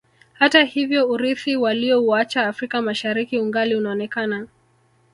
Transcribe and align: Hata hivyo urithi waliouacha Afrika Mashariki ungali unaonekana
Hata 0.33 0.63
hivyo 0.63 1.09
urithi 1.09 1.55
waliouacha 1.55 2.47
Afrika 2.47 2.81
Mashariki 2.81 3.39
ungali 3.39 3.75
unaonekana 3.75 4.47